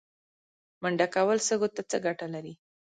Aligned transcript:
منډه 0.81 1.07
کول 1.15 1.37
سږو 1.47 1.67
ته 1.75 1.81
څه 1.89 1.97
ګټه 2.05 2.25
لري؟ 2.33 2.53